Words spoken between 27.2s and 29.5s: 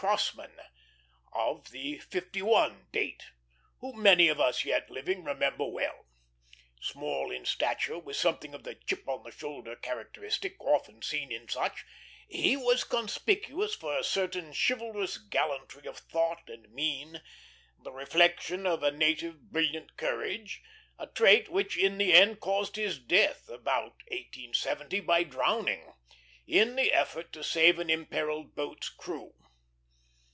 to save an imperilled boat's crew.